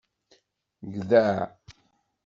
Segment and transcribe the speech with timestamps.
[0.93, 1.35] Gdeɛ.